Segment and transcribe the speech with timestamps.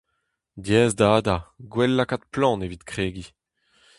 [0.65, 1.41] Diaes da hadañ,
[1.73, 3.29] gwell lakaat plant evit kregiñ.